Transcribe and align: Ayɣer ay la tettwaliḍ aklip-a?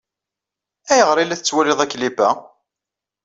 Ayɣer 0.91 1.17
ay 1.17 1.27
la 1.27 1.39
tettwaliḍ 1.39 1.79
aklip-a? 1.85 2.29